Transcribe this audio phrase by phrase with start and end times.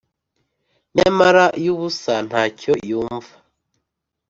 [0.95, 3.33] Nyamara y'ubusa, nta cyo yumva!